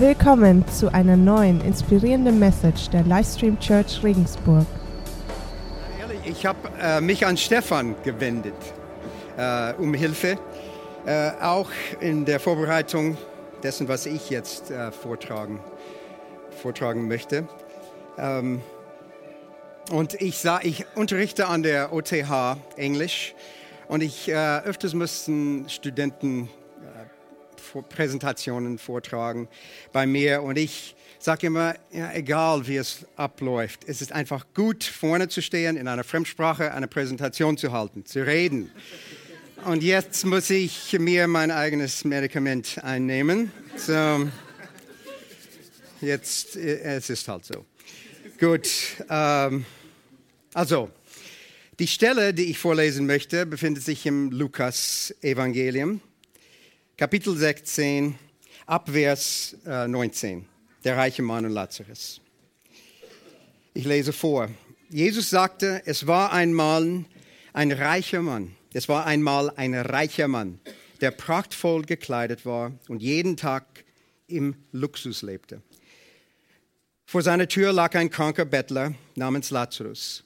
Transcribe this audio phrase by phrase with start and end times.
[0.00, 4.64] Willkommen zu einer neuen inspirierenden Message der Livestream Church Regensburg.
[5.98, 8.54] Ehrlich, ich habe äh, mich an Stefan gewendet
[9.36, 10.38] äh, um Hilfe,
[11.04, 13.18] äh, auch in der Vorbereitung
[13.64, 15.58] dessen, was ich jetzt äh, vortragen,
[16.62, 17.48] vortragen möchte.
[18.18, 18.62] Ähm,
[19.90, 23.34] und ich, sah, ich unterrichte an der OTH Englisch
[23.88, 26.48] und ich äh, öfters mussten Studenten
[27.88, 29.48] Präsentationen vortragen
[29.92, 34.84] bei mir und ich sage immer, ja, egal wie es abläuft, es ist einfach gut,
[34.84, 38.70] vorne zu stehen, in einer Fremdsprache eine Präsentation zu halten, zu reden.
[39.64, 43.50] Und jetzt muss ich mir mein eigenes Medikament einnehmen.
[43.76, 44.28] So,
[46.00, 47.66] jetzt, es ist halt so.
[48.38, 48.68] Gut,
[49.10, 49.64] ähm,
[50.54, 50.90] also,
[51.80, 56.00] die Stelle, die ich vorlesen möchte, befindet sich im Lukas-Evangelium.
[56.98, 58.18] Kapitel 16,
[58.66, 60.44] Abvers 19,
[60.82, 62.20] der reiche Mann und Lazarus.
[63.72, 64.50] Ich lese vor.
[64.90, 67.04] Jesus sagte, es war einmal
[67.52, 68.56] ein reicher Mann.
[68.72, 70.58] Es war einmal ein reicher Mann,
[71.00, 73.84] der prachtvoll gekleidet war und jeden Tag
[74.26, 75.62] im Luxus lebte.
[77.06, 80.24] Vor seiner Tür lag ein kranker Bettler namens Lazarus,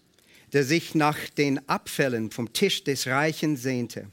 [0.54, 4.06] der sich nach den Abfällen vom Tisch des Reichen sehnte.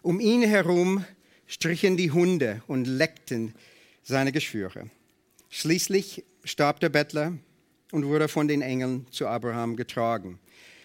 [0.00, 1.04] Um ihn herum
[1.46, 3.54] strichen die Hunde und leckten
[4.02, 4.90] seine Geschwüre.
[5.48, 7.32] Schließlich starb der Bettler
[7.92, 10.38] und wurde von den Engeln zu Abraham getragen.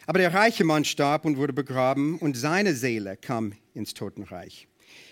[0.08, 4.67] Aber der reiche Mann starb und wurde begraben und seine Seele kam ins Totenreich.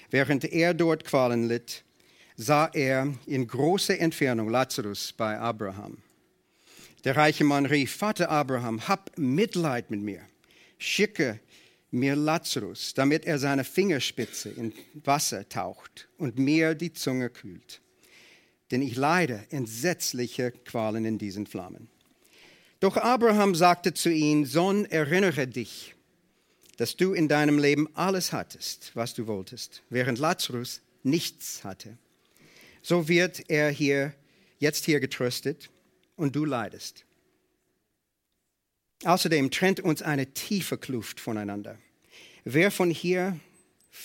[0.09, 1.83] Während er dort Qualen litt,
[2.35, 5.97] sah er in großer Entfernung Lazarus bei Abraham.
[7.03, 10.21] Der reiche Mann rief, Vater Abraham, hab Mitleid mit mir.
[10.77, 11.39] Schicke
[11.91, 14.73] mir Lazarus, damit er seine Fingerspitze in
[15.03, 17.81] Wasser taucht und mir die Zunge kühlt.
[18.71, 21.89] Denn ich leide entsetzliche Qualen in diesen Flammen.
[22.79, 25.95] Doch Abraham sagte zu ihm, Sohn, erinnere dich,
[26.77, 31.97] dass du in deinem Leben alles hattest, was du wolltest, während Lazarus nichts hatte.
[32.81, 34.13] So wird er hier,
[34.59, 35.69] jetzt hier getröstet
[36.15, 37.05] und du leidest.
[39.05, 41.77] Außerdem trennt uns eine tiefe Kluft voneinander.
[42.43, 43.39] Wer von hier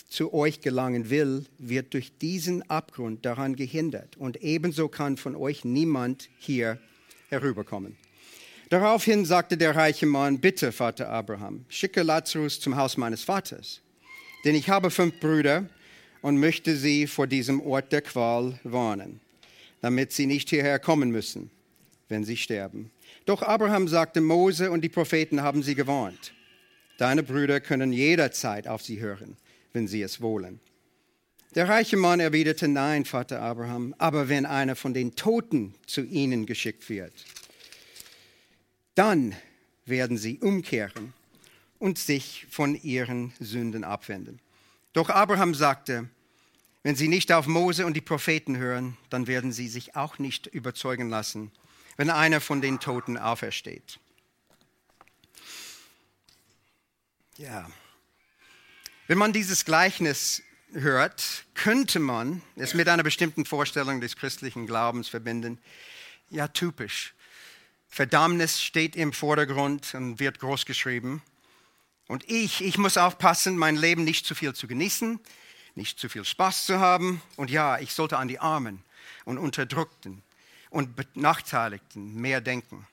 [0.09, 4.16] zu euch gelangen will, wird durch diesen Abgrund daran gehindert.
[4.16, 6.78] Und ebenso kann von euch niemand hier
[7.28, 7.97] herüberkommen.
[8.71, 13.81] Daraufhin sagte der reiche Mann, bitte, Vater Abraham, schicke Lazarus zum Haus meines Vaters.
[14.44, 15.69] Denn ich habe fünf Brüder
[16.22, 19.21] und möchte sie vor diesem Ort der Qual warnen,
[19.81, 21.50] damit sie nicht hierher kommen müssen,
[22.09, 22.91] wenn sie sterben.
[23.26, 26.32] Doch Abraham sagte, Mose und die Propheten haben sie gewarnt.
[26.98, 29.36] Deine Brüder können jederzeit auf sie hören,
[29.72, 30.60] wenn sie es wollen.
[31.54, 36.47] Der reiche Mann erwiderte, nein, Vater Abraham, aber wenn einer von den Toten zu ihnen
[36.47, 37.12] geschickt wird,
[38.94, 39.34] dann
[39.86, 41.12] werden sie umkehren
[41.78, 44.41] und sich von ihren Sünden abwenden.
[44.92, 46.08] Doch Abraham sagte,
[46.82, 50.47] wenn sie nicht auf Mose und die Propheten hören, dann werden sie sich auch nicht
[50.47, 51.50] überzeugen lassen
[51.97, 53.99] wenn einer von den Toten aufersteht.
[57.37, 57.69] Ja.
[59.06, 65.09] Wenn man dieses Gleichnis hört, könnte man es mit einer bestimmten Vorstellung des christlichen Glaubens
[65.09, 65.59] verbinden.
[66.31, 67.15] Ja, typisch.
[67.88, 71.22] Verdammnis steht im Vordergrund und wird groß geschrieben.
[72.09, 75.21] Und ich, ich muss aufpassen, mein Leben nicht zu viel zu genießen,
[75.75, 77.22] nicht zu viel Spaß zu haben.
[77.37, 78.83] Und ja, ich sollte an die Armen
[79.25, 80.22] und Unterdrückten
[80.74, 82.84] und Benachteiligten mehr denken.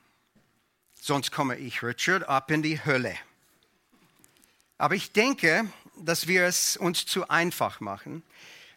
[0.93, 3.15] Sonst komme ich, Richard, ab in die Hölle.
[4.77, 8.21] Aber ich denke, dass wir es uns zu einfach machen,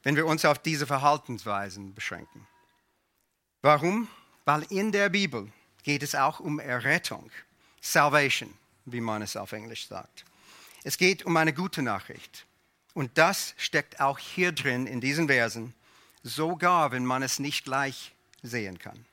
[0.04, 2.46] wenn wir uns auf diese Verhaltensweisen beschränken.
[3.60, 4.08] Warum?
[4.46, 7.30] Weil in der Bibel geht es auch um Errettung,
[7.82, 8.54] Salvation,
[8.86, 10.24] wie man es auf Englisch sagt.
[10.82, 12.46] Es geht um eine gute Nachricht.
[12.94, 15.74] Und das steckt auch hier drin in diesen Versen,
[16.22, 18.13] sogar wenn man es nicht gleich
[18.44, 19.04] sehen kann.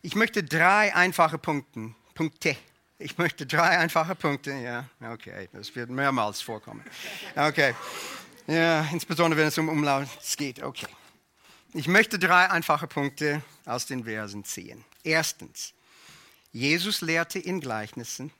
[0.00, 2.56] Ich möchte drei einfache Punkte, Punkte.
[2.98, 6.84] Ich möchte drei einfache Punkte, ja, okay, das wird mehrmals vorkommen.
[7.34, 7.74] Okay,
[8.46, 10.86] ja, insbesondere wenn es um Umlaut geht, okay.
[11.74, 14.84] Ich möchte drei einfache Punkte aus den Versen ziehen.
[15.02, 15.72] Erstens,
[16.52, 18.30] Jesus lehrte in Gleichnissen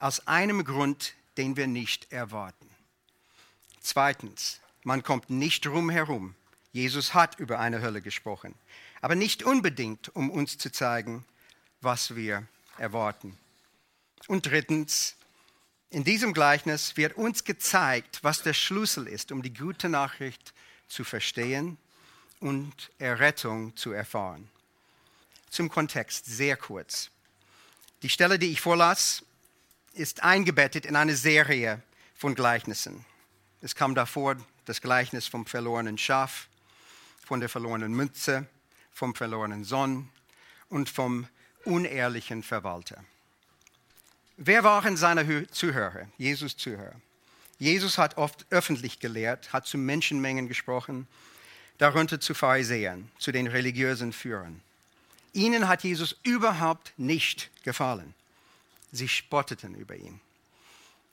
[0.00, 2.68] aus einem Grund, den wir nicht erwarten.
[3.80, 6.34] Zweitens, man kommt nicht drum herum.
[6.72, 8.54] Jesus hat über eine Hölle gesprochen
[9.00, 11.24] aber nicht unbedingt, um uns zu zeigen,
[11.80, 12.46] was wir
[12.78, 13.36] erwarten.
[14.26, 15.16] Und drittens,
[15.90, 20.52] in diesem Gleichnis wird uns gezeigt, was der Schlüssel ist, um die gute Nachricht
[20.88, 21.78] zu verstehen
[22.40, 24.50] und Errettung zu erfahren.
[25.50, 27.10] Zum Kontext sehr kurz.
[28.02, 29.24] Die Stelle, die ich vorlas,
[29.94, 31.82] ist eingebettet in eine Serie
[32.14, 33.04] von Gleichnissen.
[33.60, 34.36] Es kam davor
[34.66, 36.48] das Gleichnis vom verlorenen Schaf,
[37.24, 38.46] von der verlorenen Münze,
[38.98, 40.08] vom verlorenen Sohn
[40.68, 41.28] und vom
[41.64, 43.04] unehrlichen Verwalter.
[44.36, 47.00] Wer waren seine Zuhörer, Jesus Zuhörer?
[47.60, 51.06] Jesus hat oft öffentlich gelehrt, hat zu Menschenmengen gesprochen,
[51.78, 54.60] darunter zu Pharisäern, zu den religiösen Führern.
[55.32, 58.14] Ihnen hat Jesus überhaupt nicht gefallen.
[58.90, 60.20] Sie spotteten über ihn.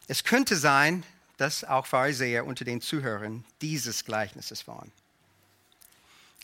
[0.08, 1.04] Es könnte sein,
[1.38, 4.92] dass auch Pharisäer unter den Zuhörern dieses Gleichnisses waren.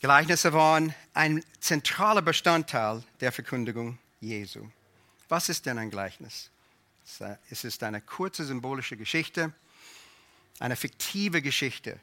[0.01, 4.67] Gleichnisse waren ein zentraler Bestandteil der Verkündigung Jesu.
[5.29, 6.49] Was ist denn ein Gleichnis?
[7.51, 9.53] Es ist eine kurze symbolische Geschichte,
[10.57, 11.99] eine fiktive Geschichte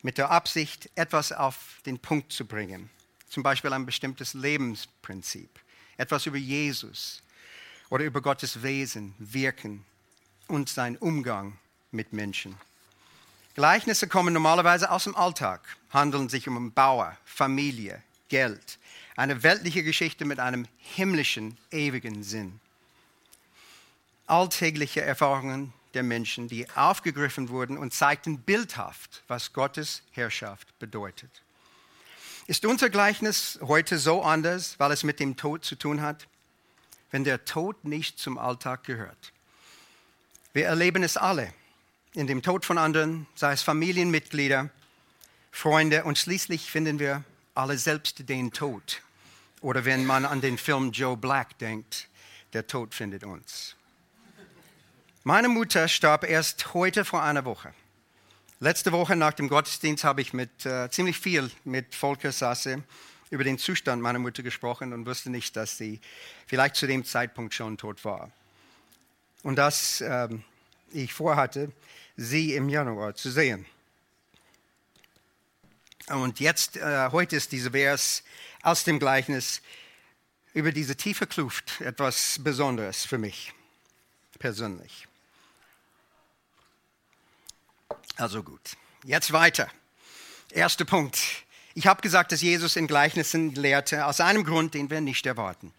[0.00, 2.88] mit der Absicht, etwas auf den Punkt zu bringen.
[3.28, 5.50] Zum Beispiel ein bestimmtes Lebensprinzip,
[5.98, 7.22] etwas über Jesus
[7.90, 9.84] oder über Gottes Wesen, Wirken
[10.48, 11.58] und sein Umgang
[11.90, 12.56] mit Menschen.
[13.54, 15.60] Gleichnisse kommen normalerweise aus dem Alltag,
[15.90, 18.78] handeln sich um Bauer, Familie, Geld,
[19.16, 22.60] eine weltliche Geschichte mit einem himmlischen, ewigen Sinn
[24.26, 31.30] alltägliche Erfahrungen der Menschen, die aufgegriffen wurden und zeigten bildhaft, was Gottes Herrschaft bedeutet.
[32.46, 36.26] Ist unser Gleichnis heute so anders, weil es mit dem Tod zu tun hat?
[37.10, 39.32] Wenn der Tod nicht zum Alltag gehört.
[40.52, 41.52] Wir erleben es alle
[42.14, 44.70] in dem Tod von anderen, sei es Familienmitglieder,
[45.50, 47.24] Freunde und schließlich finden wir
[47.54, 49.02] alle selbst den Tod.
[49.60, 52.08] Oder wenn man an den Film Joe Black denkt,
[52.52, 53.74] der Tod findet uns.
[55.24, 57.74] Meine Mutter starb erst heute vor einer Woche.
[58.60, 62.84] Letzte Woche nach dem Gottesdienst habe ich mit, äh, ziemlich viel mit Volker Sasse
[63.30, 66.00] über den Zustand meiner Mutter gesprochen und wusste nicht, dass sie
[66.46, 68.30] vielleicht zu dem Zeitpunkt schon tot war.
[69.42, 70.28] Und dass äh,
[70.92, 71.72] ich vorhatte,
[72.16, 73.66] sie im Januar zu sehen.
[76.08, 78.22] Und jetzt, äh, heute ist dieser Vers
[78.62, 79.62] aus dem Gleichnis
[80.52, 83.52] über diese tiefe Kluft etwas Besonderes für mich
[84.38, 85.08] persönlich.
[88.16, 89.68] Also gut, jetzt weiter.
[90.50, 91.18] Erster Punkt.
[91.74, 95.72] Ich habe gesagt, dass Jesus in Gleichnissen lehrte, aus einem Grund, den wir nicht erwarten.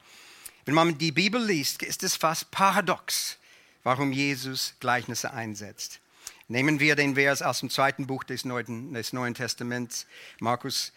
[0.66, 3.38] Wenn man die Bibel liest, ist es fast paradox,
[3.84, 6.00] warum Jesus Gleichnisse einsetzt.
[6.48, 10.06] Nehmen wir den Vers aus dem zweiten Buch des Neuen, des Neuen Testaments,
[10.40, 10.94] Markus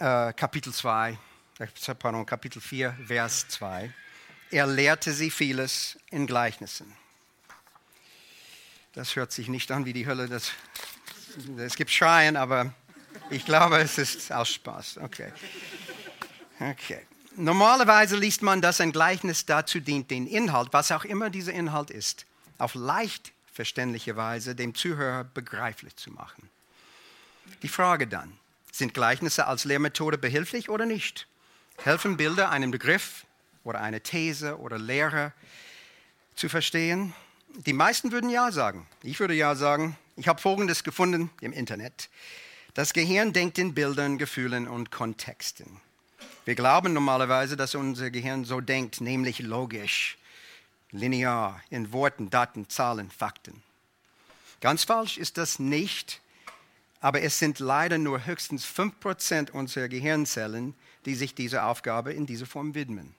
[0.00, 1.16] äh, Kapitel 2,
[1.60, 3.92] äh, pardon, Kapitel 4, Vers 2.
[4.50, 6.92] Er lehrte sie vieles in Gleichnissen.
[8.94, 10.28] Das hört sich nicht an wie die Hölle.
[10.28, 10.50] Das,
[11.58, 12.74] es gibt Schreien, aber
[13.30, 14.98] ich glaube, es ist aus Spaß.
[14.98, 15.32] Okay.
[16.58, 17.06] okay.
[17.36, 21.90] Normalerweise liest man, dass ein Gleichnis dazu dient, den Inhalt, was auch immer dieser Inhalt
[21.90, 22.26] ist,
[22.56, 26.48] auf leicht verständliche Weise dem Zuhörer begreiflich zu machen.
[27.64, 28.38] Die Frage dann,
[28.70, 31.26] sind Gleichnisse als Lehrmethode behilflich oder nicht?
[31.78, 33.26] Helfen Bilder einen Begriff
[33.64, 35.32] oder eine These oder Lehre
[36.36, 37.14] zu verstehen?
[37.66, 38.86] Die meisten würden Ja sagen.
[39.02, 39.98] Ich würde Ja sagen.
[40.14, 42.10] Ich habe Folgendes gefunden im Internet.
[42.74, 45.80] Das Gehirn denkt in Bildern, Gefühlen und Kontexten.
[46.44, 50.16] Wir glauben normalerweise, dass unser Gehirn so denkt, nämlich logisch,
[50.90, 53.62] linear, in Worten, Daten, Zahlen, Fakten.
[54.60, 56.20] Ganz falsch ist das nicht,
[57.00, 62.46] aber es sind leider nur höchstens 5% unserer Gehirnzellen, die sich dieser Aufgabe in dieser
[62.46, 63.14] Form widmen.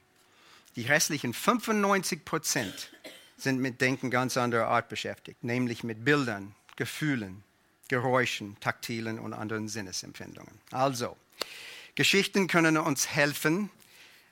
[0.75, 2.91] Die restlichen 95 Prozent
[3.37, 7.43] sind mit Denken ganz anderer Art beschäftigt, nämlich mit Bildern, Gefühlen,
[7.87, 10.59] Geräuschen, taktilen und anderen Sinnesempfindungen.
[10.71, 11.17] Also,
[11.95, 13.69] Geschichten können uns helfen,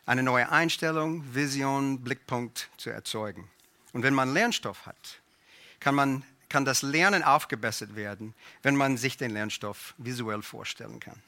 [0.08, 3.48] eine neue Einstellung, Vision, Blickpunkt zu erzeugen.
[3.92, 5.20] Und wenn man Lernstoff hat,
[5.82, 8.34] kann, man, kann das Lernen aufgebessert werden,
[8.64, 11.22] wenn man sich den Lernstoff visuell vorstellen kann.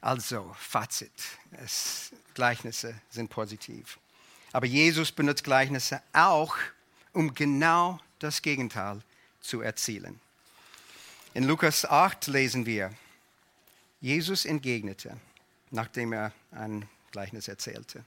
[0.00, 1.12] Also, Fazit.
[1.62, 3.98] Es, Gleichnisse sind positiv.
[4.52, 6.56] Aber Jesus benutzt Gleichnisse auch,
[7.12, 9.00] um genau das Gegenteil
[9.40, 10.20] zu erzielen.
[11.34, 12.92] In Lukas 8 lesen wir,
[14.00, 15.16] Jesus entgegnete,
[15.70, 18.04] nachdem er ein Gleichnis erzählte.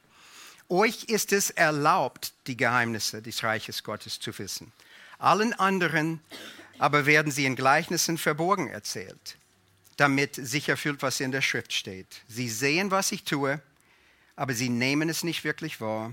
[0.70, 4.72] Euch ist es erlaubt, die Geheimnisse des Reiches Gottes zu wissen.
[5.20, 6.22] Allen anderen
[6.80, 9.38] aber werden sie in Gleichnissen verborgen erzählt,
[9.98, 12.24] damit sich erfüllt, was in der Schrift steht.
[12.28, 13.62] Sie sehen, was ich tue,
[14.36, 16.12] aber sie nehmen es nicht wirklich wahr.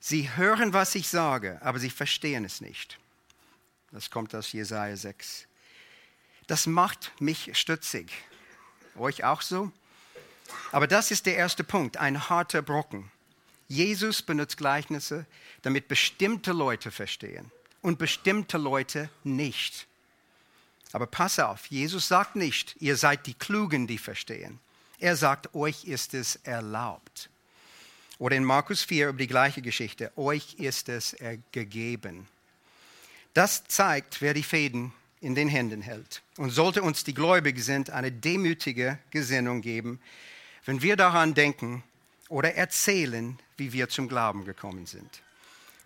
[0.00, 2.98] Sie hören, was ich sage, aber sie verstehen es nicht.
[3.92, 5.46] Das kommt aus Jesaja 6.
[6.46, 8.10] Das macht mich stutzig.
[8.96, 9.70] Euch auch so?
[10.72, 13.10] Aber das ist der erste Punkt, ein harter Brocken.
[13.68, 15.26] Jesus benutzt Gleichnisse,
[15.62, 17.50] damit bestimmte Leute verstehen
[17.82, 19.86] und bestimmte Leute nicht.
[20.92, 24.58] Aber pass auf, Jesus sagt nicht, ihr seid die Klugen, die verstehen.
[24.98, 27.30] Er sagt, euch ist es erlaubt.
[28.18, 31.16] Oder in Markus 4 über die gleiche Geschichte, euch ist es
[31.52, 32.28] gegeben.
[33.32, 36.22] Das zeigt, wer die Fäden in den Händen hält.
[36.36, 40.00] Und sollte uns, die gläubig sind, eine demütige Gesinnung geben,
[40.64, 41.82] wenn wir daran denken
[42.28, 45.22] oder erzählen, wie wir zum Glauben gekommen sind.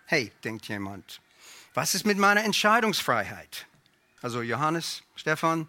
[0.05, 1.21] Hey, denkt jemand,
[1.73, 3.65] was ist mit meiner Entscheidungsfreiheit?
[4.21, 5.67] Also Johannes, Stefan,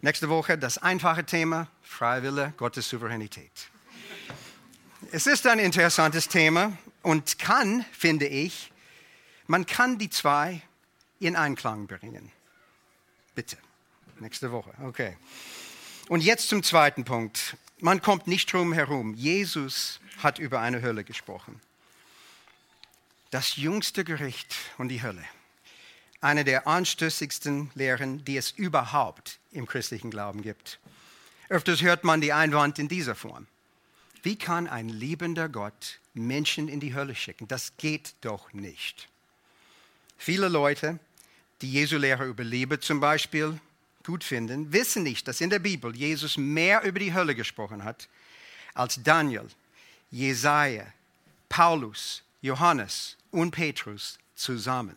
[0.00, 3.70] nächste Woche das einfache Thema, Freiwille, Gottes Souveränität.
[5.10, 8.72] Es ist ein interessantes Thema und kann, finde ich,
[9.46, 10.62] man kann die zwei
[11.20, 12.30] in Einklang bringen.
[13.34, 13.56] Bitte.
[14.20, 14.72] Nächste Woche.
[14.84, 15.16] Okay.
[16.08, 17.56] Und jetzt zum zweiten Punkt.
[17.80, 19.14] Man kommt nicht drum herum.
[19.14, 21.60] Jesus hat über eine Hölle gesprochen.
[23.30, 25.24] Das jüngste Gericht und die Hölle.
[26.20, 30.80] Eine der anstößigsten Lehren, die es überhaupt im christlichen Glauben gibt.
[31.48, 33.46] Öfters hört man die Einwand in dieser Form.
[34.22, 37.46] Wie kann ein liebender Gott Menschen in die Hölle schicken?
[37.46, 39.08] Das geht doch nicht.
[40.16, 40.98] Viele Leute
[41.62, 43.58] die Jesu Lehre über Liebe zum Beispiel
[44.08, 48.08] gut finden, wissen nicht, dass in der Bibel Jesus mehr über die Hölle gesprochen hat
[48.72, 49.46] als Daniel,
[50.10, 50.86] Jesaja,
[51.50, 54.96] Paulus, Johannes und Petrus zusammen.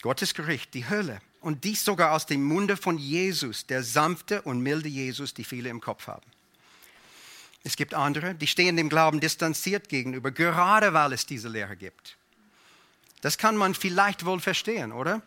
[0.00, 1.20] Gottes Gericht, die Hölle.
[1.42, 5.68] Und dies sogar aus dem Munde von Jesus, der sanfte und milde Jesus, die viele
[5.68, 6.30] im Kopf haben.
[7.64, 12.16] Es gibt andere, die stehen dem Glauben distanziert gegenüber, gerade weil es diese Lehre gibt.
[13.20, 15.20] Das kann man vielleicht wohl verstehen, oder?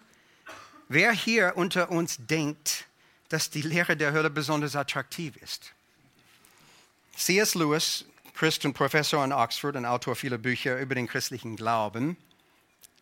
[0.87, 2.85] Wer hier unter uns denkt,
[3.29, 5.73] dass die Lehre der Hölle besonders attraktiv ist?
[7.15, 7.55] C.S.
[7.55, 12.17] Lewis, Christ und Professor an Oxford und Autor vieler Bücher über den christlichen Glauben,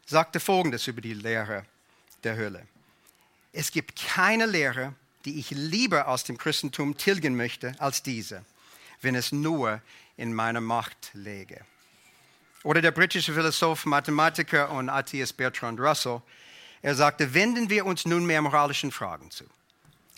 [0.06, 1.66] sagte Folgendes über die Lehre
[2.24, 2.66] der Hölle.
[3.52, 4.94] Es gibt keine Lehre,
[5.26, 8.46] die ich lieber aus dem Christentum tilgen möchte als diese,
[9.02, 9.82] wenn es nur
[10.16, 11.62] in meiner Macht läge.
[12.64, 16.22] Oder der britische Philosoph, Mathematiker und Atheist Bertrand Russell,
[16.84, 19.46] er sagte, wenden wir uns nunmehr moralischen Fragen zu.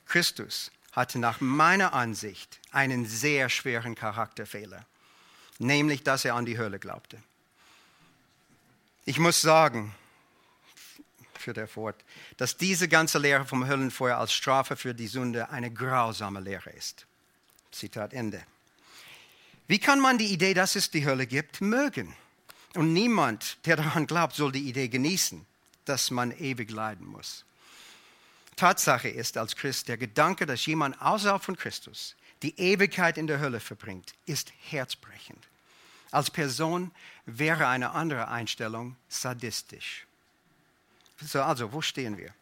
[0.07, 4.85] Christus hatte nach meiner Ansicht einen sehr schweren Charakterfehler,
[5.59, 7.21] nämlich dass er an die Hölle glaubte.
[9.05, 9.93] Ich muss sagen,
[11.37, 12.03] für der Fort,
[12.37, 17.05] dass diese ganze Lehre vom Höllenfeuer als Strafe für die Sünde eine grausame Lehre ist.
[17.71, 18.41] Zitat Ende.
[19.67, 22.15] Wie kann man die Idee, dass es die Hölle gibt, mögen?
[22.73, 25.45] Und niemand, der daran glaubt, soll die Idee genießen,
[25.85, 27.45] dass man ewig leiden muss.
[28.55, 33.39] Tatsache ist als Christ, der Gedanke, dass jemand außerhalb von Christus die Ewigkeit in der
[33.39, 35.43] Hölle verbringt, ist herzbrechend.
[36.11, 36.91] Als Person
[37.25, 40.05] wäre eine andere Einstellung sadistisch.
[41.21, 42.33] So, also, wo stehen wir?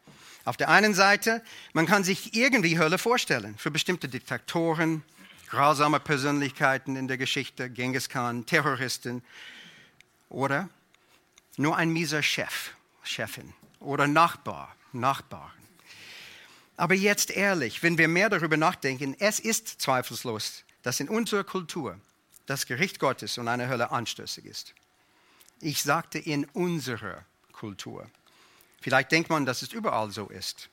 [0.45, 5.03] Auf der einen Seite, man kann sich irgendwie Hölle vorstellen für bestimmte Diktatoren,
[5.47, 9.23] grausame Persönlichkeiten in der Geschichte, Genghis Khan, Terroristen
[10.29, 10.69] oder
[11.55, 12.71] nur ein mieser Chef,
[13.03, 15.51] Chefin oder Nachbar, Nachbarn.
[16.75, 21.99] Aber jetzt ehrlich, wenn wir mehr darüber nachdenken, es ist zweifellos, dass in unserer Kultur
[22.45, 24.73] das Gericht Gottes und eine Hölle anstößig ist.
[25.61, 28.09] Ich sagte in unserer Kultur.
[28.81, 30.69] Vielleicht denkt man, dass es überall so ist.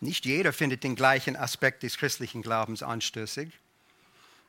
[0.00, 3.50] Nicht jeder findet den gleichen Aspekt des christlichen Glaubens anstößig.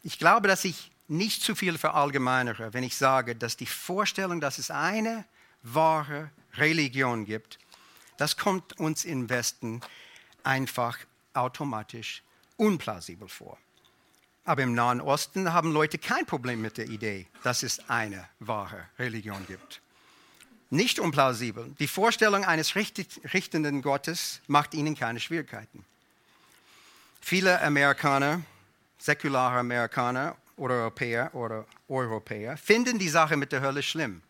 [0.03, 4.59] Ich glaube, dass ich nicht zu viel verallgemeinere, wenn ich sage, dass die Vorstellung, dass
[4.59, 5.25] es eine
[5.63, 7.59] wahre Religion gibt,
[8.17, 9.81] das kommt uns im Westen
[10.43, 10.97] einfach
[11.33, 12.23] automatisch
[12.57, 13.57] unplausibel vor.
[14.43, 18.87] Aber im Nahen Osten haben Leute kein Problem mit der Idee, dass es eine wahre
[18.97, 19.81] Religion gibt.
[20.69, 21.75] Nicht unplausibel.
[21.79, 25.85] Die Vorstellung eines richtenden Gottes macht ihnen keine Schwierigkeiten.
[27.21, 28.41] Viele Amerikaner,
[28.97, 34.21] säkulare Amerikaner oder Europäer oder Europäer finden die Sache mit der Hölle schlimm.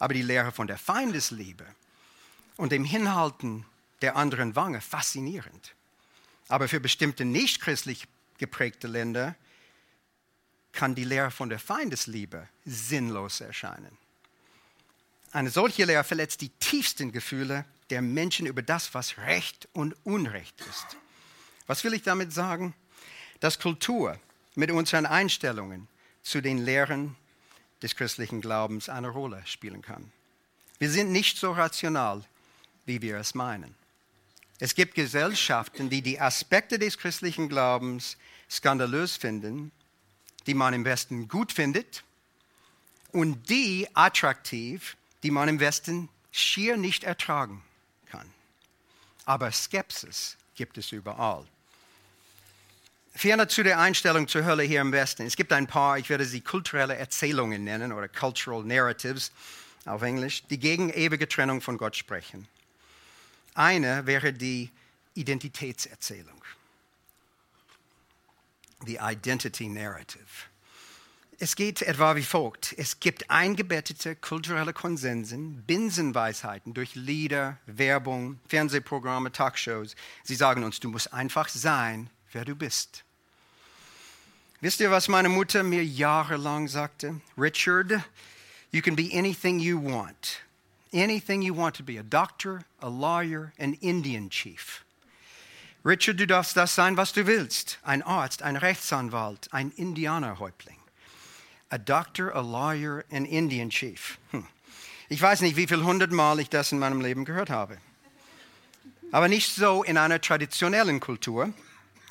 [0.00, 1.64] Aber die Lehre von der Feindesliebe
[2.56, 3.64] und dem Hinhalten
[4.02, 5.74] der anderen Wange faszinierend.
[6.48, 9.36] Aber für bestimmte nicht christlich geprägte Länder
[10.72, 13.96] kann die Lehre von der Feindesliebe sinnlos erscheinen.
[15.32, 20.60] Eine solche Lehre verletzt die tiefsten Gefühle der Menschen über das, was Recht und Unrecht
[20.60, 20.96] ist.
[21.66, 22.74] Was will ich damit sagen?
[23.38, 24.18] Dass Kultur
[24.54, 25.88] mit unseren Einstellungen
[26.22, 27.16] zu den Lehren
[27.82, 30.12] des christlichen Glaubens eine Rolle spielen kann.
[30.78, 32.24] Wir sind nicht so rational,
[32.86, 33.74] wie wir es meinen.
[34.58, 38.16] Es gibt Gesellschaften, die die Aspekte des christlichen Glaubens
[38.50, 39.72] skandalös finden,
[40.46, 42.04] die man im Westen gut findet
[43.12, 47.62] und die attraktiv, die man im Westen schier nicht ertragen
[48.06, 48.30] kann.
[49.24, 51.46] Aber Skepsis gibt es überall.
[53.14, 55.26] Ferner zu der Einstellung zur Hölle hier im Westen.
[55.26, 59.32] Es gibt ein paar, ich werde sie kulturelle Erzählungen nennen oder Cultural Narratives
[59.84, 62.46] auf Englisch, die gegen ewige Trennung von Gott sprechen.
[63.54, 64.70] Eine wäre die
[65.14, 66.42] Identitätserzählung,
[68.86, 70.24] die Identity Narrative.
[71.42, 72.74] Es geht etwa wie folgt.
[72.76, 79.96] Es gibt eingebettete kulturelle Konsensen, Binsenweisheiten durch Lieder, Werbung, Fernsehprogramme, Talkshows.
[80.22, 83.04] Sie sagen uns, du musst einfach sein, wer du bist.
[84.60, 87.20] Wisst ihr, was meine Mutter mir jahrelang sagte?
[87.38, 88.04] Richard,
[88.72, 90.40] you can be anything you want.
[90.92, 91.96] Anything you want to be.
[91.96, 94.84] A doctor, a lawyer, an Indian chief.
[95.82, 97.78] Richard, du darfst das sein, was du willst.
[97.82, 100.76] Ein Arzt, ein Rechtsanwalt, ein Indianerhäuptling.
[101.70, 104.18] A doctor, a lawyer, an Indian chief.
[104.32, 104.46] Hm.
[105.08, 107.78] Ich weiß nicht, wie viel hundertmal ich das in meinem Leben gehört habe.
[109.10, 111.54] Aber nicht so in einer traditionellen Kultur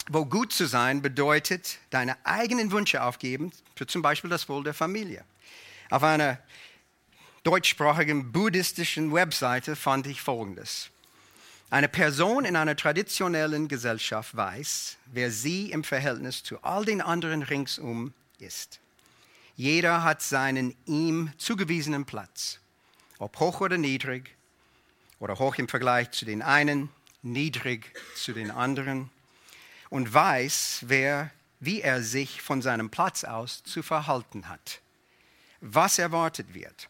[0.09, 4.73] wo gut zu sein bedeutet, deine eigenen Wünsche aufgeben, für zum Beispiel das Wohl der
[4.73, 5.23] Familie.
[5.89, 6.39] Auf einer
[7.43, 10.89] deutschsprachigen buddhistischen Webseite fand ich Folgendes.
[11.69, 17.43] Eine Person in einer traditionellen Gesellschaft weiß, wer sie im Verhältnis zu all den anderen
[17.43, 18.79] ringsum ist.
[19.55, 22.59] Jeder hat seinen ihm zugewiesenen Platz,
[23.19, 24.35] ob hoch oder niedrig,
[25.19, 26.89] oder hoch im Vergleich zu den einen,
[27.21, 29.11] niedrig zu den anderen
[29.89, 34.81] und weiß, wer, wie er sich von seinem Platz aus zu verhalten hat,
[35.61, 36.89] was erwartet wird.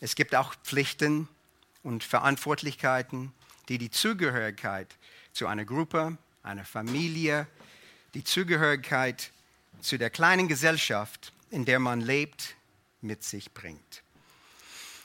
[0.00, 1.28] Es gibt auch Pflichten
[1.82, 3.32] und Verantwortlichkeiten,
[3.68, 4.96] die die Zugehörigkeit
[5.32, 7.46] zu einer Gruppe, einer Familie,
[8.14, 9.30] die Zugehörigkeit
[9.80, 12.56] zu der kleinen Gesellschaft, in der man lebt,
[13.00, 14.02] mit sich bringt.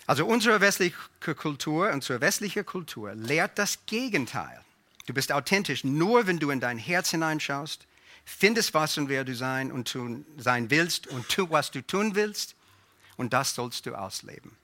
[0.07, 0.95] Also unsere westliche
[1.35, 4.61] Kultur, unsere westliche Kultur lehrt das Gegenteil.
[5.05, 7.87] Du bist authentisch nur, wenn du in dein Herz hineinschaust,
[8.25, 12.15] findest, was und wer du sein und tun, sein willst und tu, was du tun
[12.15, 12.55] willst.
[13.17, 14.57] Und das sollst du ausleben.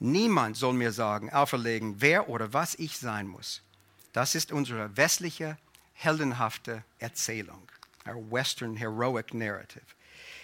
[0.00, 3.62] Niemand soll mir sagen, auferlegen, wer oder was ich sein muss.
[4.12, 5.58] Das ist unsere westliche,
[5.92, 7.62] heldenhafte Erzählung,
[8.06, 9.84] our Western Heroic Narrative.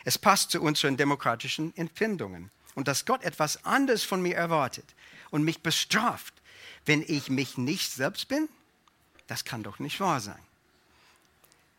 [0.04, 4.84] Es passt zu unseren demokratischen Empfindungen und dass Gott etwas anderes von mir erwartet
[5.30, 6.34] und mich bestraft,
[6.84, 8.48] wenn ich mich nicht selbst bin
[9.26, 10.42] das kann doch nicht wahr sein.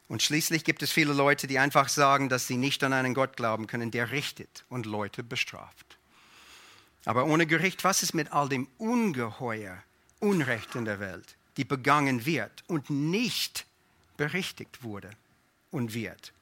[0.08, 3.36] Und schließlich gibt es viele Leute, die einfach sagen, dass sie nicht an einen Gott
[3.38, 5.98] glauben können, der richtet und Leute bestraft.
[7.06, 9.82] Aber ohne Gericht, was ist mit all dem Ungeheuer,
[10.20, 13.66] Unrecht in der Welt, die begangen wird und nicht
[14.18, 15.10] berichtigt wurde
[15.72, 16.34] und wird?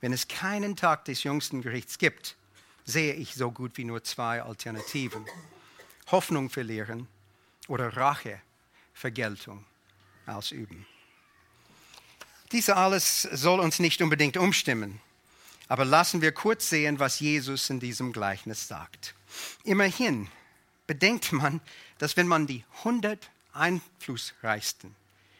[0.00, 2.36] Wenn es keinen Tag des jüngsten Gerichts gibt,
[2.84, 5.24] sehe ich so gut wie nur zwei Alternativen.
[6.10, 7.06] Hoffnung verlieren
[7.68, 8.40] oder Rache,
[8.94, 9.64] Vergeltung
[10.30, 10.86] ausüben.
[12.52, 15.00] Dies alles soll uns nicht unbedingt umstimmen,
[15.68, 19.14] aber lassen wir kurz sehen, was Jesus in diesem Gleichnis sagt.
[19.62, 20.28] Immerhin
[20.88, 21.60] bedenkt man,
[21.98, 24.96] dass wenn man die 100 einflussreichsten,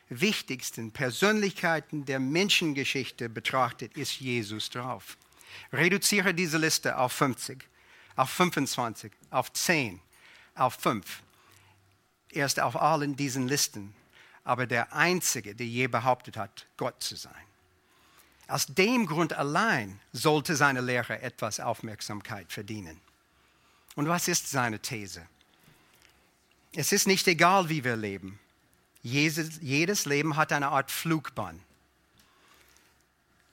[0.09, 5.17] wichtigsten Persönlichkeiten der Menschengeschichte betrachtet, ist Jesus drauf.
[5.73, 7.65] Reduziere diese Liste auf 50,
[8.15, 10.01] auf 25, auf 10,
[10.55, 11.23] auf 5.
[12.33, 13.95] Er ist auf allen diesen Listen
[14.51, 17.47] aber der Einzige, der je behauptet hat, Gott zu sein.
[18.49, 23.01] Aus dem Grund allein sollte seine Lehre etwas Aufmerksamkeit verdienen.
[23.95, 25.25] Und was ist seine These?
[26.73, 28.41] Es ist nicht egal, wie wir leben.
[29.05, 31.63] Jedes, jedes Leben hat eine Art Flugbahn.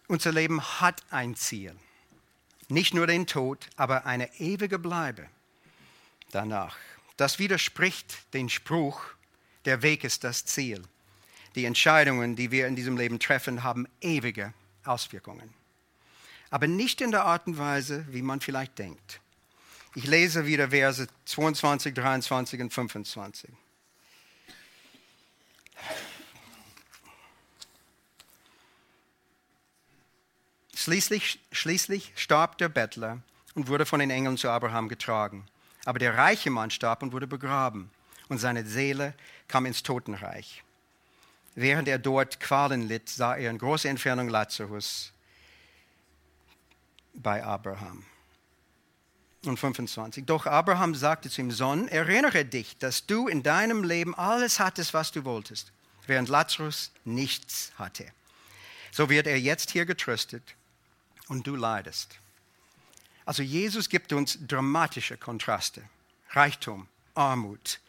[0.08, 1.76] Unser Leben hat ein Ziel.
[2.70, 5.30] Nicht nur den Tod, aber eine ewige Bleibe
[6.32, 6.76] danach.
[7.18, 9.14] Das widerspricht dem Spruch,
[9.68, 10.82] der Weg ist das Ziel.
[11.56, 14.54] Die Entscheidungen, die wir in diesem Leben treffen, haben ewige
[14.86, 15.54] Auswirkungen.
[16.50, 19.20] Aber nicht in der Art und Weise, wie man vielleicht denkt.
[19.94, 23.50] Ich lese wieder Verse 22, 23 und 25.
[30.76, 33.22] Schließlich, schließlich starb der Bettler
[33.56, 35.46] und wurde von den Engeln zu Abraham getragen.
[35.84, 37.92] Aber der reiche Mann starb und wurde begraben
[38.30, 39.14] und seine Seele
[39.48, 40.64] kam ins Totenreich.
[41.56, 45.12] Während er dort Qualen litt, sah er in großer Entfernung Lazarus
[47.14, 48.06] bei Abraham.
[49.46, 50.26] Und 25.
[50.26, 54.94] Doch Abraham sagte zu ihm, Sohn, erinnere dich, dass du in deinem Leben alles hattest,
[54.94, 55.72] was du wolltest.
[56.06, 58.06] während Lazarus nichts hatte.
[58.92, 60.56] So wird er jetzt hier getröstet
[61.28, 62.18] und du leidest.
[63.26, 65.84] Also Jesus gibt uns dramatische Kontraste.
[66.30, 67.80] Reichtum, Armut,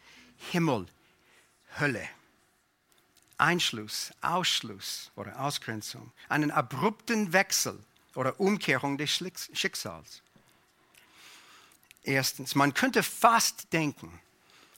[0.51, 0.87] Himmel,
[1.77, 2.07] Hölle.
[3.37, 6.11] Einschluss, Ausschluss oder Ausgrenzung.
[6.27, 7.79] Einen abrupten Wechsel
[8.15, 9.11] oder Umkehrung des
[9.53, 10.21] Schicksals.
[12.03, 14.19] Erstens, man könnte fast denken,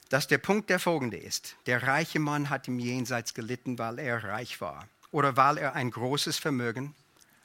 [0.10, 1.56] dass der Punkt der folgende ist.
[1.65, 5.89] Der reiche Mann hat im Jenseits gelitten, weil er reich war oder weil er ein
[5.89, 6.93] großes Vermögen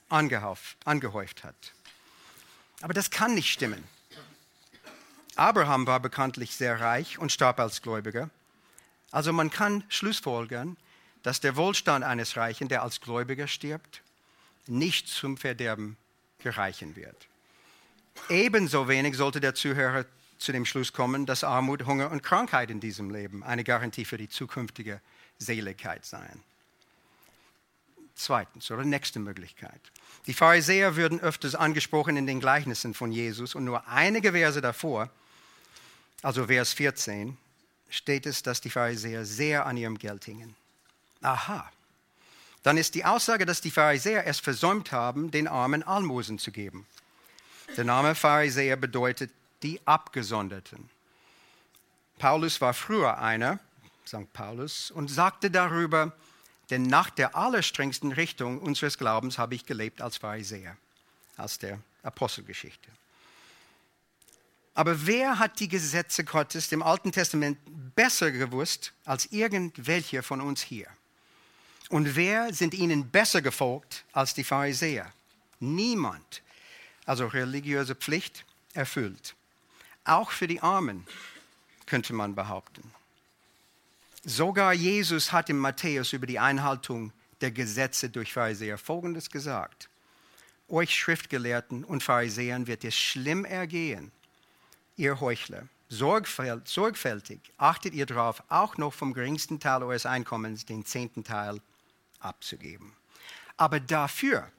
[0.08, 1.72] angehäuft hat.
[2.80, 3.82] Aber das kann nicht stimmen.
[5.36, 8.30] Abraham war bekanntlich sehr reich und starb als Gläubiger.
[9.16, 10.76] Also man kann schlussfolgern,
[11.22, 14.02] dass der Wohlstand eines Reichen, der als Gläubiger stirbt,
[14.66, 15.96] nicht zum Verderben
[16.40, 17.16] gereichen wird.
[18.28, 20.04] Ebenso wenig sollte der Zuhörer
[20.36, 24.18] zu dem Schluss kommen, dass Armut, Hunger und Krankheit in diesem Leben eine Garantie für
[24.18, 25.00] die zukünftige
[25.38, 26.42] Seligkeit seien.
[28.16, 29.80] Zweitens oder nächste Möglichkeit.
[30.26, 35.08] Die Pharisäer würden öfters angesprochen in den Gleichnissen von Jesus und nur einige Verse davor,
[36.20, 37.38] also Vers 14,
[37.88, 40.54] steht es, dass die Pharisäer sehr an ihrem Geld hingen.
[41.22, 41.70] Aha.
[42.62, 46.86] Dann ist die Aussage, dass die Pharisäer es versäumt haben, den Armen Almosen zu geben.
[47.76, 49.30] Der Name Pharisäer bedeutet
[49.62, 50.88] die Abgesonderten.
[52.18, 53.58] Paulus war früher einer,
[54.06, 54.32] St.
[54.32, 56.12] Paulus, und sagte darüber,
[56.70, 60.76] denn nach der allerstrengsten Richtung unseres Glaubens habe ich gelebt als Pharisäer,
[61.36, 62.90] aus der Apostelgeschichte.
[64.76, 67.58] Aber wer hat die Gesetze Gottes im Alten Testament
[67.94, 70.86] besser gewusst als irgendwelche von uns hier?
[71.88, 75.10] Und wer sind ihnen besser gefolgt als die Pharisäer?
[75.60, 76.42] Niemand.
[77.06, 79.34] Also religiöse Pflicht erfüllt.
[80.04, 81.06] Auch für die Armen
[81.86, 82.92] könnte man behaupten.
[84.26, 89.88] Sogar Jesus hat in Matthäus über die Einhaltung der Gesetze durch Pharisäer Folgendes gesagt.
[90.68, 94.12] Euch Schriftgelehrten und Pharisäern wird es schlimm ergehen,
[94.96, 95.68] ihr Heuchler.
[95.88, 101.60] sorgfältig achtet ihr darauf, auch noch vom geringsten Teil eures Einkommens den zehnten Teil
[102.20, 102.92] abzugeben.
[103.56, 104.50] Aber dafür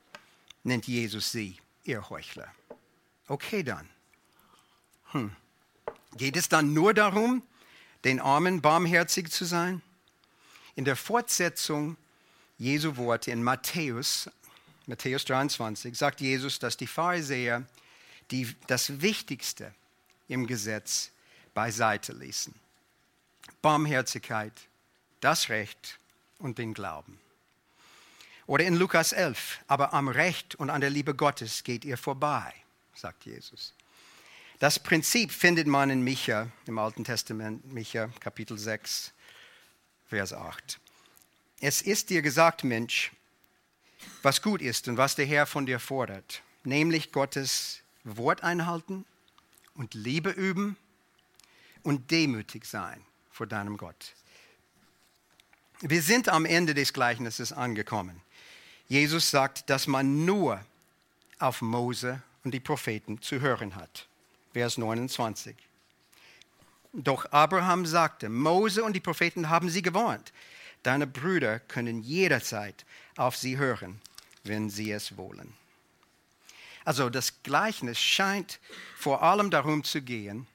[0.64, 2.48] nennt Jesus sie ihr Heuchler.
[3.28, 3.90] Okay dann.
[5.12, 5.36] Hm.
[6.16, 7.44] Geht es dann nur darum,
[8.04, 9.82] den Armen barmherzig zu sein?
[10.76, 11.98] In der Fortsetzung
[12.58, 14.30] Jesu Worte in Matthäus,
[14.86, 17.64] Matthäus 23, sagt Jesus, dass die Pharisäer
[18.32, 19.74] die, das Wichtigste
[20.28, 21.12] im Gesetz
[21.54, 22.54] beiseite ließen.
[23.62, 24.54] Barmherzigkeit,
[25.22, 26.00] das Recht
[26.40, 27.20] und den Glauben.
[28.46, 32.54] Oder in Lukas 11, aber am Recht und an der Liebe Gottes geht ihr vorbei,
[32.96, 33.74] sagt Jesus.
[34.60, 39.12] Das Prinzip findet man in Micha, im Alten Testament, Micha Kapitel 6,
[40.08, 40.80] Vers 8.
[41.60, 43.12] Es ist dir gesagt, Mensch,
[44.22, 49.06] was gut ist und was der Herr von dir fordert, nämlich Gottes Wort einhalten
[49.78, 50.76] und Liebe üben
[51.84, 54.14] und demütig sein vor deinem Gott.
[55.80, 58.22] Wir sind am Ende des Gleichnisses angekommen.
[58.88, 60.60] Jesus sagt, dass man nur
[61.40, 64.08] auf Mose und die Propheten zu hören hat.
[64.54, 65.56] Vers 29.
[66.94, 70.34] Doch Abraham sagte, Mose und die Propheten haben sie gewarnt.
[70.82, 72.86] Deine Brüder können jederzeit
[73.18, 74.02] auf sie hören,
[74.44, 75.54] wenn sie es wollen.
[76.88, 78.62] Also das Gleichnis scheint
[78.96, 80.48] vor allem darum zu gehen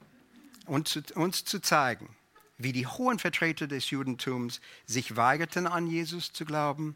[0.85, 2.09] zu, uns zu zeigen,
[2.57, 6.95] wie die hohen Vertreter des Judentums sich weigerten, an Jesus zu glauben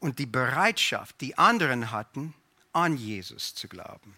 [0.00, 2.34] und die Bereitschaft, die anderen hatten,
[2.72, 4.16] an Jesus zu glauben.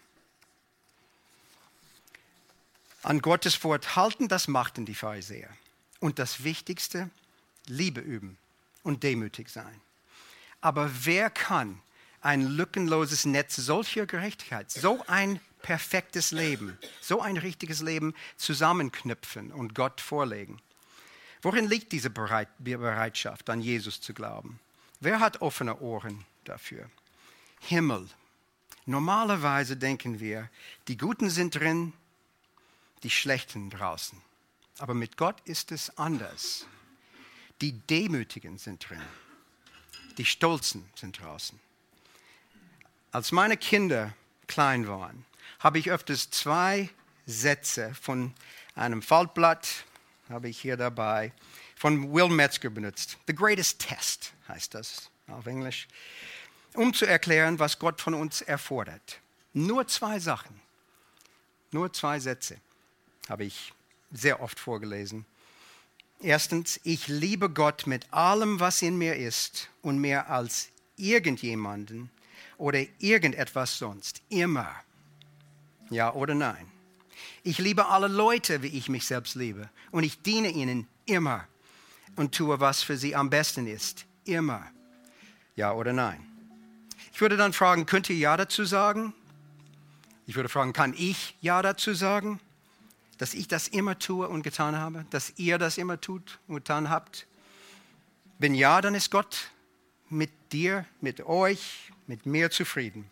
[3.03, 5.51] An Gottes Wort halten, das machten die Pharisäer.
[5.99, 7.11] Und das Wichtigste,
[7.67, 8.39] Liebe üben
[8.81, 9.81] und demütig sein.
[10.61, 11.79] Aber wer kann
[12.27, 19.73] ein lückenloses Netz solcher Gerechtigkeit, so ein perfektes Leben, so ein richtiges Leben zusammenknüpfen und
[19.73, 20.61] Gott vorlegen?
[21.41, 24.59] Worin liegt diese Bereitschaft, an Jesus zu glauben?
[24.99, 26.89] Wer hat offene Ohren dafür?
[27.61, 28.09] Himmel.
[28.85, 30.49] Normalerweise denken wir,
[30.89, 31.93] die Guten sind drin,
[33.03, 34.21] die Schlechten draußen.
[34.79, 36.65] Aber mit Gott ist es anders.
[37.61, 39.01] Die Demütigen sind drin,
[40.17, 41.57] die Stolzen sind draußen.
[43.11, 44.13] Als meine Kinder
[44.47, 45.25] klein waren,
[45.59, 46.89] habe ich öfters zwei
[47.25, 48.33] Sätze von
[48.75, 49.85] einem Faltblatt,
[50.29, 51.31] habe ich hier dabei,
[51.75, 53.17] von Will Metzger benutzt.
[53.27, 55.87] The Greatest Test heißt das auf Englisch,
[56.73, 59.19] um zu erklären, was Gott von uns erfordert.
[59.53, 60.59] Nur zwei Sachen,
[61.71, 62.57] nur zwei Sätze
[63.29, 63.73] habe ich
[64.11, 65.25] sehr oft vorgelesen.
[66.21, 72.09] Erstens, ich liebe Gott mit allem, was in mir ist und mehr als irgendjemanden
[72.57, 74.21] oder irgendetwas sonst.
[74.29, 74.73] Immer.
[75.89, 76.67] Ja oder nein?
[77.43, 79.69] Ich liebe alle Leute, wie ich mich selbst liebe.
[79.91, 81.47] Und ich diene ihnen immer
[82.15, 84.05] und tue, was für sie am besten ist.
[84.25, 84.67] Immer.
[85.55, 86.25] Ja oder nein?
[87.13, 89.13] Ich würde dann fragen, könnt ihr Ja dazu sagen?
[90.25, 92.39] Ich würde fragen, kann ich Ja dazu sagen?
[93.17, 95.05] Dass ich das immer tue und getan habe?
[95.09, 97.25] Dass ihr das immer tut und getan habt?
[98.37, 99.51] Wenn ja, dann ist Gott
[100.09, 103.09] mit dir, mit euch, mit mir zufrieden.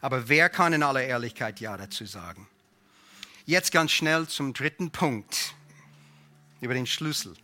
[0.00, 2.46] Aber wer kann in aller Ehrlichkeit Ja dazu sagen?
[3.46, 5.54] Jetzt ganz schnell zum dritten Punkt
[6.60, 7.34] über den Schlüssel.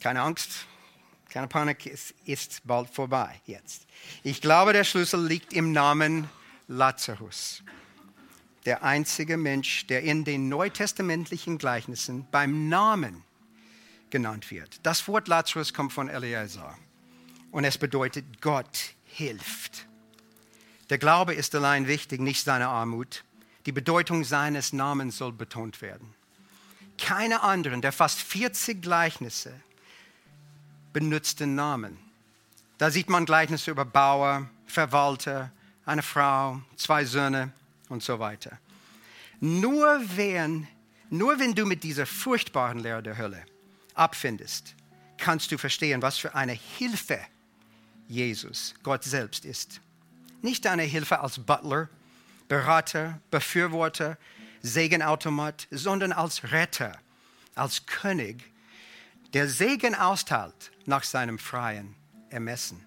[0.00, 0.66] Keine Angst,
[1.28, 3.86] keine Panik, es ist bald vorbei jetzt.
[4.22, 6.28] Ich glaube, der Schlüssel liegt im Namen
[6.68, 7.62] Lazarus.
[8.66, 13.24] Der einzige Mensch, der in den neutestamentlichen Gleichnissen beim Namen
[14.10, 14.80] genannt wird.
[14.82, 16.76] Das Wort Lazarus kommt von Eliezer
[17.50, 19.86] und es bedeutet Gott hilft.
[20.88, 23.24] Der Glaube ist allein wichtig, nicht seine Armut.
[23.66, 26.14] Die Bedeutung seines Namens soll betont werden.
[26.98, 29.52] Keine anderen der fast 40 Gleichnisse
[30.92, 31.98] benutzten Namen.
[32.78, 35.52] Da sieht man Gleichnisse über Bauer, Verwalter,
[35.84, 37.52] eine Frau, zwei Söhne
[37.88, 38.58] und so weiter.
[39.40, 40.66] Nur wenn,
[41.08, 43.44] nur wenn du mit dieser furchtbaren Lehre der Hölle
[43.94, 44.74] abfindest,
[45.18, 47.18] kannst du verstehen, was für eine Hilfe
[48.10, 49.80] Jesus, Gott selbst ist.
[50.42, 51.88] Nicht eine Hilfe als Butler,
[52.48, 54.18] Berater, Befürworter,
[54.62, 56.98] Segenautomat, sondern als Retter,
[57.54, 58.42] als König,
[59.32, 61.94] der Segen austeilt nach seinem freien
[62.30, 62.84] Ermessen.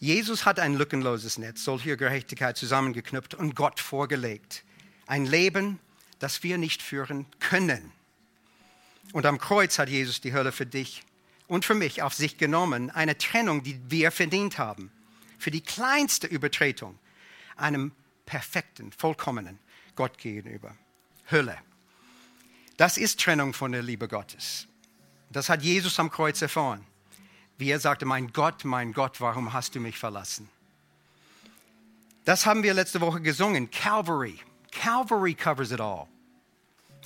[0.00, 4.64] Jesus hat ein lückenloses Netz solcher Gerechtigkeit zusammengeknüpft und Gott vorgelegt.
[5.06, 5.78] Ein Leben,
[6.18, 7.90] das wir nicht führen können.
[9.14, 11.04] Und am Kreuz hat Jesus die Hölle für dich
[11.48, 12.90] und für mich auf sich genommen.
[12.90, 14.90] Eine Trennung, die wir verdient haben.
[15.38, 16.98] Für die kleinste Übertretung.
[17.56, 17.92] Einem
[18.24, 19.58] perfekten, vollkommenen
[19.94, 20.74] Gott gegenüber.
[21.30, 21.56] Hölle.
[22.76, 24.66] Das ist Trennung von der Liebe Gottes.
[25.30, 26.84] Das hat Jesus am Kreuz erfahren.
[27.58, 30.48] Wie er sagte, mein Gott, mein Gott, warum hast du mich verlassen?
[32.24, 33.70] Das haben wir letzte Woche gesungen.
[33.70, 34.38] Calvary.
[34.72, 36.06] Calvary covers it all.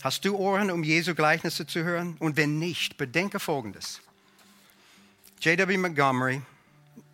[0.03, 2.17] Hast du Ohren, um Jesu Gleichnisse zu hören?
[2.19, 4.01] Und wenn nicht, bedenke Folgendes.
[5.41, 5.79] J.W.
[5.79, 6.43] Montgomery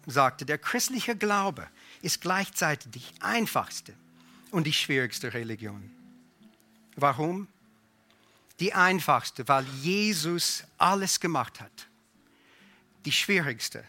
[0.06, 1.68] sagte, der christliche Glaube
[2.02, 3.94] ist gleichzeitig die einfachste
[4.50, 5.90] und die schwierigste Religion.
[6.96, 7.46] Warum?
[8.58, 11.86] Die einfachste, weil Jesus alles gemacht hat.
[13.04, 13.84] Die schwierigste,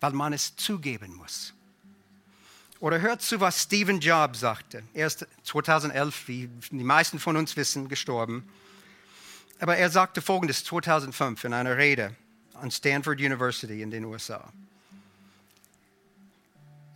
[0.00, 1.54] weil man es zugeben muss.
[2.80, 4.82] Oder hört zu, was Stephen Jobs sagte.
[4.92, 8.48] Er ist 2011, wie die meisten von uns wissen, gestorben.
[9.60, 12.16] Aber er sagte Folgendes 2005 in einer Rede
[12.60, 14.52] an Stanford University in den USA.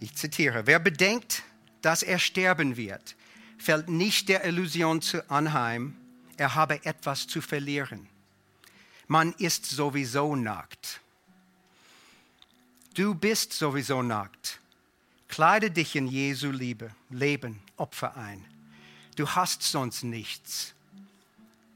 [0.01, 1.43] Ich zitiere, wer bedenkt,
[1.81, 3.15] dass er sterben wird,
[3.59, 5.97] fällt nicht der Illusion anheim,
[6.37, 8.09] er habe etwas zu verlieren.
[9.07, 11.01] Man ist sowieso nackt.
[12.95, 14.59] Du bist sowieso nackt.
[15.29, 18.45] Kleide dich in Jesu Liebe, Leben, Opfer ein.
[19.17, 20.75] Du hast sonst nichts.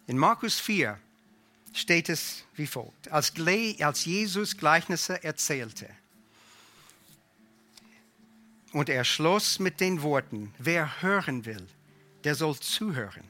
[0.06, 0.98] In Markus 4
[1.76, 3.10] steht es wie folgt.
[3.10, 3.32] Als,
[3.80, 5.88] als Jesus Gleichnisse erzählte,
[8.72, 11.66] und er schloss mit den Worten, wer hören will,
[12.24, 13.24] der soll zuhören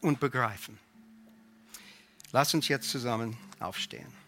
[0.00, 0.76] und begreifen.
[2.32, 4.12] Lass uns jetzt zusammen aufstehen.